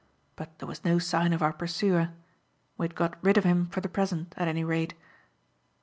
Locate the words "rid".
3.23-3.37